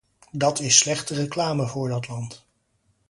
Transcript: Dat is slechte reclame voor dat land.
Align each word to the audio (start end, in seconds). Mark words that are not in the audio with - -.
Dat 0.31 0.59
is 0.59 0.77
slechte 0.77 1.13
reclame 1.13 1.67
voor 1.67 1.89
dat 1.89 2.07
land. 2.07 2.45